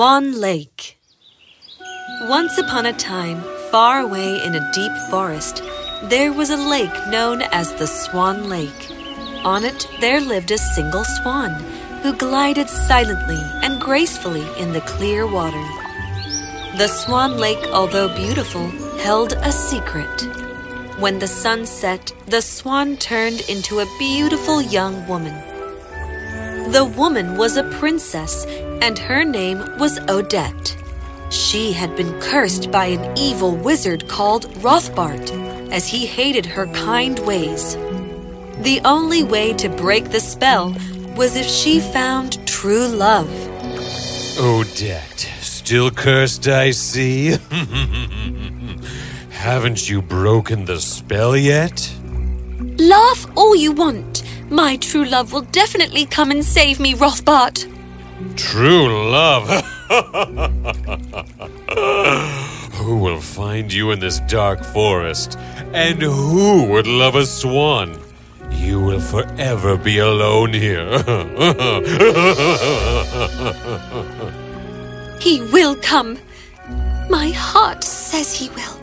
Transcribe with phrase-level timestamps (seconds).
[0.00, 0.98] Swan Lake.
[2.22, 5.62] Once upon a time, far away in a deep forest,
[6.04, 8.90] there was a lake known as the Swan Lake.
[9.44, 11.50] On it, there lived a single swan
[12.02, 15.66] who glided silently and gracefully in the clear water.
[16.78, 18.68] The Swan Lake, although beautiful,
[19.00, 20.22] held a secret.
[20.98, 25.36] When the sun set, the swan turned into a beautiful young woman.
[26.72, 28.46] The woman was a princess,
[28.80, 30.76] and her name was Odette.
[31.30, 35.30] She had been cursed by an evil wizard called Rothbart,
[35.70, 37.76] as he hated her kind ways.
[38.62, 40.74] The only way to break the spell
[41.16, 43.30] was if she found true love.
[44.38, 47.36] Odette, still cursed, I see.
[49.30, 51.90] Haven't you broken the spell yet?
[52.78, 54.22] Laugh all you want.
[54.50, 57.66] My true love will definitely come and save me, Rothbart.
[58.36, 59.48] True love.
[62.74, 65.38] who will find you in this dark forest?
[65.72, 67.98] And who would love a swan?
[68.50, 70.88] You will forever be alone here.
[75.20, 76.18] he will come.
[77.08, 78.80] My heart says he will.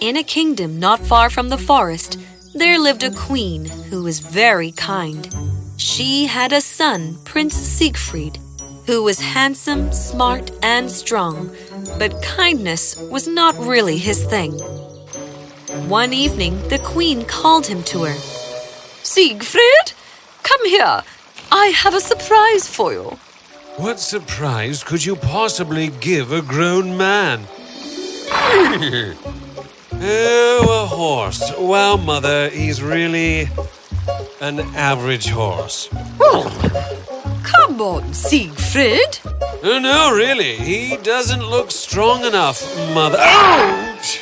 [0.00, 2.18] In a kingdom not far from the forest,
[2.54, 5.28] there lived a queen who was very kind.
[5.76, 8.38] She had a son, Prince Siegfried,
[8.86, 11.50] who was handsome, smart, and strong,
[11.98, 14.52] but kindness was not really his thing.
[15.88, 18.14] One evening, the queen called him to her.
[19.02, 19.92] Siegfried,
[20.42, 21.02] come here.
[21.50, 23.18] I have a surprise for you.
[23.76, 27.46] What surprise could you possibly give a grown man?
[29.92, 31.52] oh, a horse.
[31.58, 33.48] Well, mother, he's really
[34.40, 35.88] an average horse.
[36.20, 36.50] Oh,
[37.42, 39.18] come on, Siegfried.
[39.62, 40.56] Oh, no, really.
[40.56, 42.62] He doesn't look strong enough,
[42.94, 43.18] mother.
[43.20, 44.20] Ouch!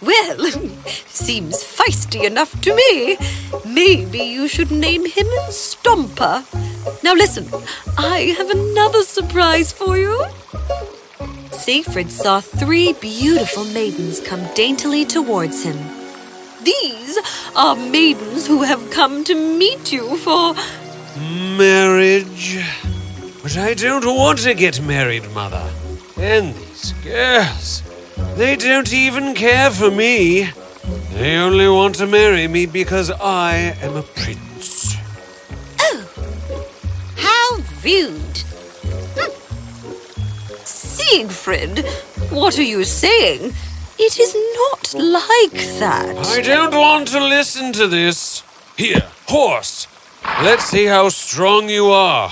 [0.00, 0.50] Well,
[1.06, 3.16] seems feisty enough to me.
[3.64, 6.44] Maybe you should name him Stomper.
[7.02, 7.46] Now listen,
[7.98, 10.24] I have another surprise for you.
[11.52, 15.95] Siegfried saw three beautiful maidens come daintily towards him.
[16.66, 17.16] These
[17.54, 20.52] are maidens who have come to meet you for
[21.56, 22.58] marriage.
[23.40, 25.70] But I don't want to get married, Mother.
[26.16, 27.84] And these girls,
[28.34, 30.50] they don't even care for me.
[31.12, 34.96] They only want to marry me because I am a prince.
[35.80, 36.04] Oh,
[37.14, 38.38] how rude.
[39.14, 39.30] Hm.
[40.64, 41.86] Siegfried,
[42.32, 43.54] what are you saying?
[43.98, 46.16] It is not like that.
[46.26, 48.42] I don't want to listen to this.
[48.76, 49.86] Here, horse,
[50.42, 52.30] Let's see how strong you are.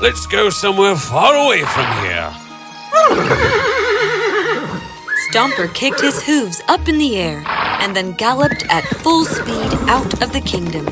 [0.00, 2.34] Let's go somewhere far away from here.
[5.30, 10.20] Stomper kicked his hooves up in the air and then galloped at full speed out
[10.22, 10.86] of the kingdom.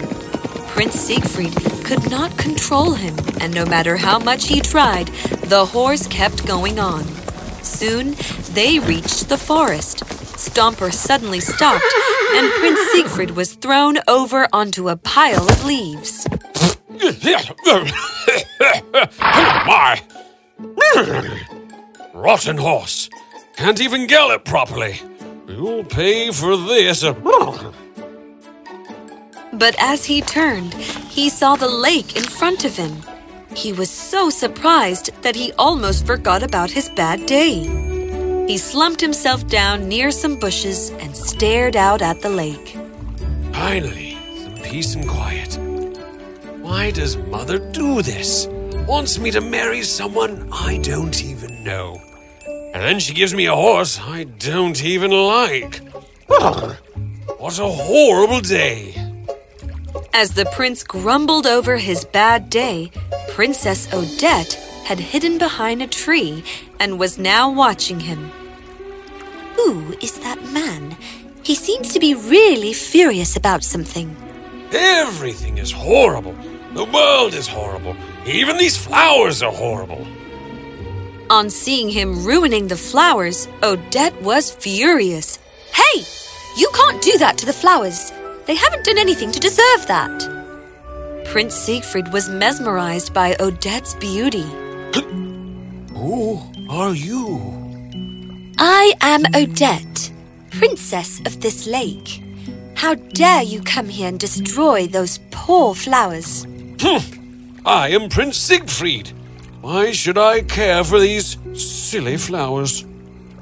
[0.74, 5.08] Prince Siegfried could not control him, and no matter how much he tried,
[5.48, 7.04] the horse kept going on.
[7.64, 8.14] Soon
[8.52, 10.04] they reached the forest.
[10.36, 11.84] Stomper suddenly stopped,
[12.32, 16.26] and Prince Siegfried was thrown over onto a pile of leaves.
[19.66, 20.00] My!
[22.14, 23.08] Rotten horse.
[23.56, 25.00] Can't even gallop properly.
[25.48, 27.02] You'll pay for this.
[29.52, 33.02] But as he turned, he saw the lake in front of him.
[33.56, 37.60] He was so surprised that he almost forgot about his bad day.
[38.46, 42.76] He slumped himself down near some bushes and stared out at the lake.
[43.52, 45.58] Finally, some peace and quiet.
[46.60, 48.46] Why does Mother do this?
[48.86, 52.00] Wants me to marry someone I don't even know.
[52.46, 55.80] And then she gives me a horse I don't even like.
[57.44, 58.94] What a horrible day.
[60.14, 62.90] As the prince grumbled over his bad day,
[63.34, 64.54] Princess Odette
[64.84, 66.44] had hidden behind a tree
[66.78, 68.30] and was now watching him.
[69.56, 70.96] Who is that man?
[71.42, 74.16] He seems to be really furious about something.
[74.70, 76.36] Everything is horrible.
[76.74, 77.96] The world is horrible.
[78.24, 80.06] Even these flowers are horrible.
[81.28, 85.40] On seeing him ruining the flowers, Odette was furious.
[85.72, 86.04] Hey!
[86.56, 88.12] You can't do that to the flowers.
[88.46, 90.33] They haven't done anything to deserve that.
[91.34, 94.44] Prince Siegfried was mesmerized by Odette's beauty.
[95.92, 96.40] Who
[96.70, 97.42] are you?
[98.56, 100.12] I am Odette,
[100.52, 102.22] princess of this lake.
[102.76, 106.46] How dare you come here and destroy those poor flowers?
[107.66, 109.08] I am Prince Siegfried.
[109.60, 112.84] Why should I care for these silly flowers?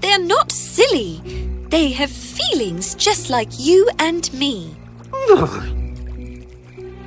[0.00, 1.21] They're not silly.
[1.69, 4.75] They have feelings just like you and me.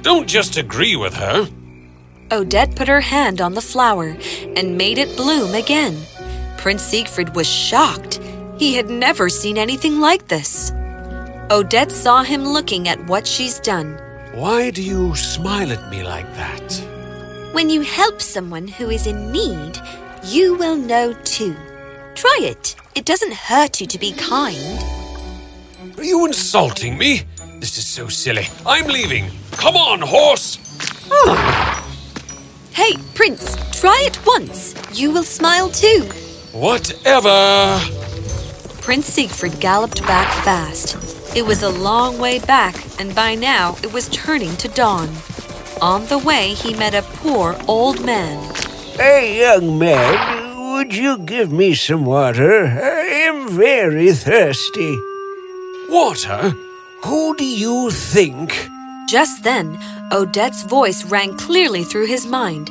[0.06, 1.50] Don't just agree with her.
[2.32, 4.16] Odette put her hand on the flower
[4.56, 5.98] and made it bloom again.
[6.58, 8.20] Prince Siegfried was shocked.
[8.60, 10.72] He had never seen anything like this.
[11.50, 13.98] Odette saw him looking at what she's done.
[14.36, 16.70] Why do you smile at me like that?
[17.54, 19.76] When you help someone who is in need,
[20.24, 21.56] you will know too.
[22.14, 22.76] Try it.
[22.94, 24.80] It doesn't hurt you to be kind.
[25.98, 27.24] Are you insulting me?
[27.60, 28.46] This is so silly.
[28.68, 29.32] I'm leaving.
[29.58, 30.60] Come on, horse!
[31.10, 31.36] Oh.
[32.72, 34.76] Hey, Prince, try it once.
[34.94, 36.04] You will smile too.
[36.52, 37.80] Whatever.
[38.82, 40.96] Prince Siegfried galloped back fast.
[41.36, 45.10] It was a long way back, and by now it was turning to dawn.
[45.82, 48.54] On the way, he met a poor old man.
[48.96, 52.66] Hey, young man, would you give me some water?
[52.66, 54.98] I am very thirsty.
[55.90, 56.54] Water?
[57.04, 58.70] Who do you think?
[59.16, 59.80] Just then,
[60.12, 62.70] Odette's voice rang clearly through his mind.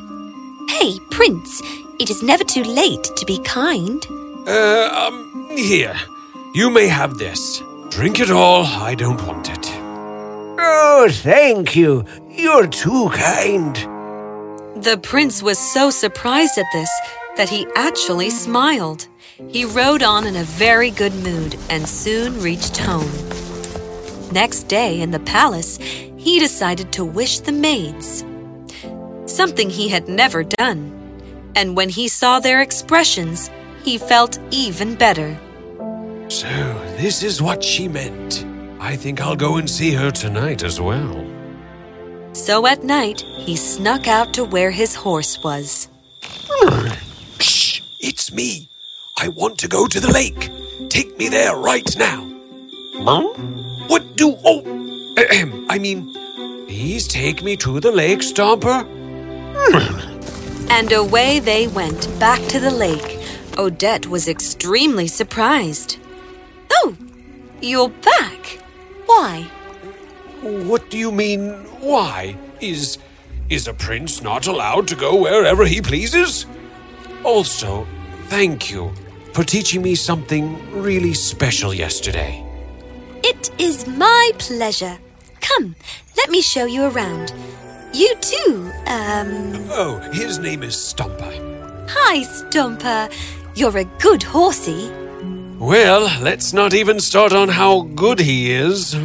[0.69, 1.63] Hey, Prince,
[1.99, 4.05] it is never too late to be kind.
[4.47, 5.97] Uh, um, here.
[6.53, 7.63] You may have this.
[7.89, 8.67] Drink it all.
[8.67, 9.71] I don't want it.
[10.61, 12.05] Oh, thank you.
[12.29, 13.75] You're too kind.
[14.85, 16.91] The prince was so surprised at this
[17.39, 19.09] that he actually smiled.
[19.49, 23.11] He rode on in a very good mood and soon reached home.
[24.31, 25.79] Next day in the palace,
[26.25, 28.25] he decided to wish the maids.
[29.27, 30.91] Something he had never done.
[31.55, 33.51] And when he saw their expressions,
[33.85, 35.39] he felt even better.
[36.29, 36.49] So,
[36.97, 38.47] this is what she meant.
[38.81, 41.15] I think I'll go and see her tonight as well.
[42.33, 45.89] So at night, he snuck out to where his horse was.
[47.39, 47.83] Shh!
[48.01, 48.71] It's me.
[49.19, 50.51] I want to go to the lake.
[50.89, 52.25] Take me there right now.
[52.99, 53.29] Mom?
[53.89, 54.37] What do.
[54.43, 54.84] Oh!
[55.17, 56.13] Ahem, I mean,
[56.67, 58.85] please take me to the lake, Stomper.
[60.71, 63.19] And away they went back to the lake.
[63.57, 65.99] Odette was extremely surprised.
[66.73, 66.97] Oh,
[67.61, 68.59] you're back.
[69.07, 69.49] Why?
[70.43, 71.51] What do you mean,
[71.81, 72.37] why?
[72.61, 72.99] Is.
[73.51, 76.47] Is a prince not allowed to go wherever he pleases?
[77.25, 77.87] Also,
[78.29, 78.91] thank you
[79.35, 82.43] for teaching me something really special yesterday.
[83.59, 84.99] Is my pleasure.
[85.41, 85.77] Come,
[86.17, 87.33] let me show you around.
[87.93, 89.69] You too, um.
[89.71, 91.33] Oh, his name is Stomper.
[91.89, 93.13] Hi, Stomper.
[93.55, 94.91] You're a good horsey.
[95.61, 98.97] Well, let's not even start on how good he is.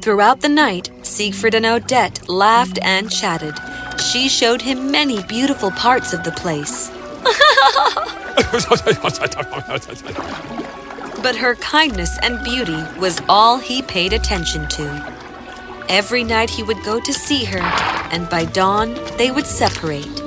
[0.00, 3.56] Throughout the night, Siegfried and Odette laughed and chatted.
[4.00, 6.92] She showed him many beautiful parts of the place.
[11.22, 15.14] But her kindness and beauty was all he paid attention to.
[15.88, 17.60] Every night he would go to see her,
[18.12, 20.22] and by dawn they would separate.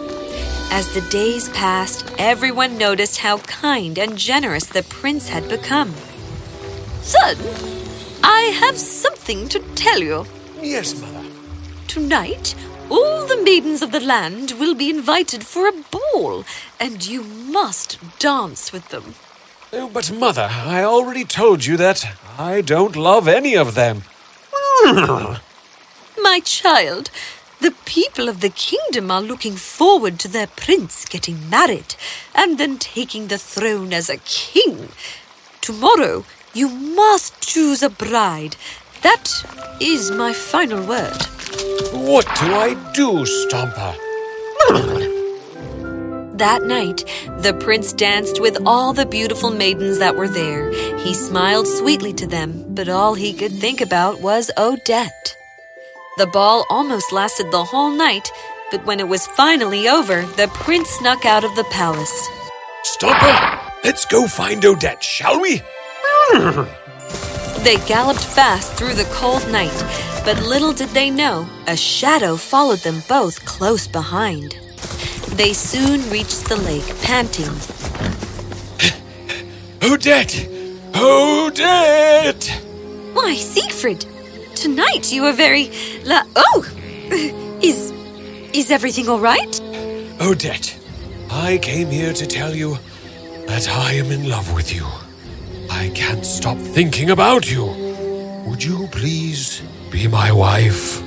[0.71, 5.93] As the days passed, everyone noticed how kind and generous the prince had become.
[7.01, 7.37] Son,
[8.23, 10.25] I have something to tell you.
[10.61, 11.27] yes, Mother.
[11.87, 12.55] Tonight,
[12.89, 16.45] all the maidens of the land will be invited for a ball,
[16.79, 19.15] and you must dance with them.
[19.71, 22.03] Oh, but Mother, I already told you that
[22.39, 24.01] I don't love any of them.
[26.21, 27.11] My child,
[27.61, 31.95] the people of the kingdom are looking forward to their prince getting married
[32.33, 34.89] and then taking the throne as a king.
[35.61, 38.55] Tomorrow, you must choose a bride.
[39.03, 39.29] That
[39.79, 41.21] is my final word.
[41.93, 43.95] What do I do, Stomper?
[46.39, 47.03] That night,
[47.39, 50.71] the prince danced with all the beautiful maidens that were there.
[50.99, 55.35] He smiled sweetly to them, but all he could think about was Odette.
[56.15, 58.31] The ball almost lasted the whole night,
[58.71, 62.29] but when it was finally over, the prince snuck out of the palace.
[62.85, 65.61] Stomper, let's go find Odette, shall we?
[67.65, 69.75] They galloped fast through the cold night,
[70.23, 74.55] but little did they know, a shadow followed them both close behind.
[75.35, 77.49] They soon reached the lake, panting.
[79.91, 80.47] Odette!
[80.95, 82.45] Odette!
[83.13, 84.05] Why, Siegfried,
[84.55, 85.71] tonight you are very
[86.03, 86.65] la- Oh!
[87.61, 87.91] Is.
[88.53, 89.61] is everything all right?
[90.21, 90.77] Odette,
[91.31, 92.77] I came here to tell you
[93.47, 94.85] that I am in love with you.
[95.69, 97.65] I can't stop thinking about you.
[98.47, 101.01] Would you please be my wife?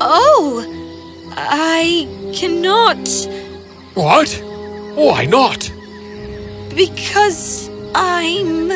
[0.00, 0.64] Oh!
[1.34, 3.08] I cannot.
[3.94, 4.30] What?
[4.94, 5.70] Why not?
[6.74, 8.70] Because I'm.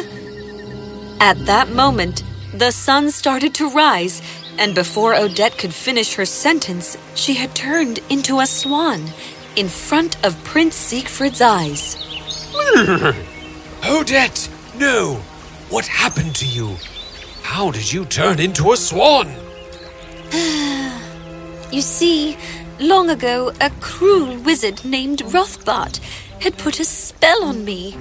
[1.20, 2.22] At that moment,
[2.52, 4.22] the sun started to rise,
[4.58, 9.02] and before Odette could finish her sentence, she had turned into a swan
[9.56, 11.96] in front of Prince Siegfried's eyes.
[13.86, 14.48] Odette,
[14.78, 15.14] no!
[15.68, 16.76] What happened to you?
[17.42, 19.34] How did you turn into a swan?
[21.72, 22.36] You see,
[22.78, 25.98] long ago, a cruel wizard named Rothbart
[26.40, 27.96] had put a spell on me.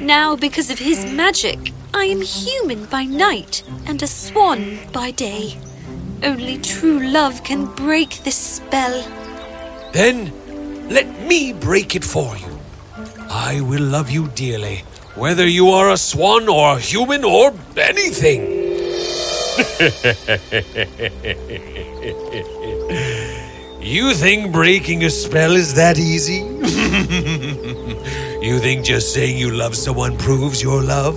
[0.00, 5.58] Now, because of his magic, I am human by night and a swan by day.
[6.22, 9.04] Only true love can break this spell.
[9.92, 10.32] Then
[10.88, 12.58] let me break it for you.
[13.30, 18.62] I will love you dearly, whether you are a swan or a human or anything.
[23.84, 26.36] you think breaking a spell is that easy?
[28.42, 31.14] you think just saying you love someone proves your love?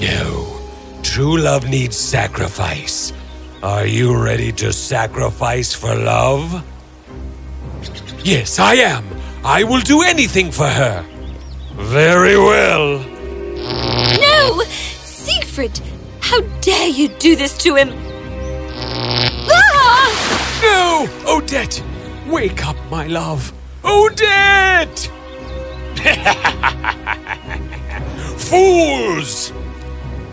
[0.00, 0.58] No.
[1.02, 3.12] True love needs sacrifice.
[3.62, 6.64] Are you ready to sacrifice for love?
[8.24, 9.04] Yes, I am.
[9.44, 11.04] I will do anything for her.
[11.74, 12.98] Very well.
[14.18, 14.62] No!
[14.64, 15.78] Siegfried!
[16.20, 17.90] How dare you do this to him?
[19.50, 20.60] Ah!
[20.62, 21.36] No!
[21.36, 21.82] Odette!
[22.30, 23.52] Wake up, my love!
[23.84, 25.10] Odette!
[28.36, 29.52] Fools!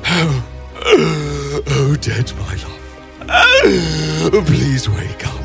[0.06, 0.46] Oh,
[1.68, 2.80] Odette, my love.
[4.46, 5.42] Please wake up.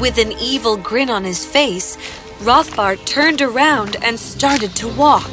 [0.00, 1.98] With an evil grin on his face,
[2.40, 5.30] Rothbart turned around and started to walk.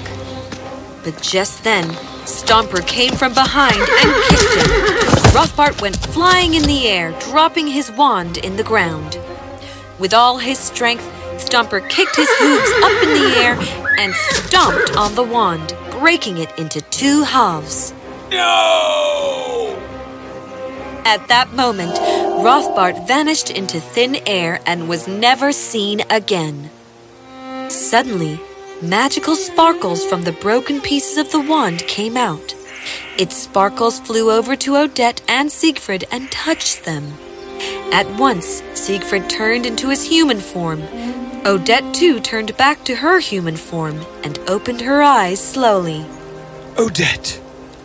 [1.05, 1.85] But just then,
[2.25, 5.31] Stomper came from behind and kicked him.
[5.33, 9.17] Rothbart went flying in the air, dropping his wand in the ground.
[10.01, 11.03] With all his strength,
[11.37, 13.55] Stomper kicked his hooves up in the air
[13.99, 17.93] and stomped on the wand, breaking it into two halves.
[18.31, 19.79] No!
[21.05, 21.93] At that moment,
[22.43, 26.71] Rothbart vanished into thin air and was never seen again.
[27.69, 28.39] Suddenly,
[28.81, 32.55] magical sparkles from the broken pieces of the wand came out.
[33.19, 37.13] Its sparkles flew over to Odette and Siegfried and touched them.
[37.91, 40.81] At once, Siegfried turned into his human form.
[41.45, 46.05] Odette too turned back to her human form and opened her eyes slowly.
[46.77, 47.41] Odette!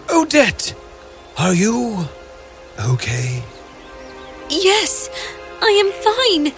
[0.09, 0.75] Odette!
[1.37, 2.07] Are you
[2.79, 3.43] okay?
[4.49, 5.11] Yes,
[5.61, 6.53] I am fine.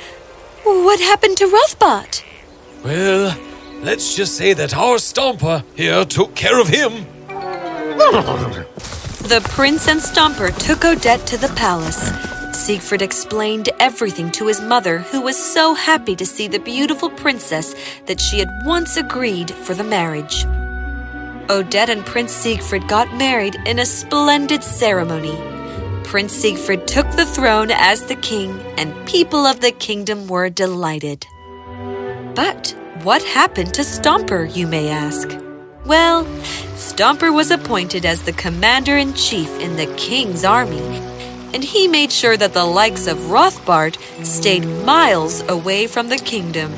[0.65, 2.23] What happened to Rothbart?
[2.85, 3.35] Well,
[3.83, 7.07] let's just say that our Stomper here took care of him.
[9.29, 12.13] The prince and Stomper took Odette to the palace.
[12.69, 17.75] Siegfried explained everything to his mother, who was so happy to see the beautiful princess
[18.05, 20.45] that she had once agreed for the marriage.
[21.49, 25.35] Odette and Prince Siegfried got married in a splendid ceremony.
[26.05, 31.27] Prince Siegfried took the throne as the king, and people of the kingdom were delighted.
[32.35, 35.27] But what happened to Stomper, you may ask?
[35.87, 36.27] Well,
[36.77, 41.08] Stomper was appointed as the commander in chief in the king's army,
[41.55, 46.73] and he made sure that the likes of Rothbart stayed miles away from the kingdom.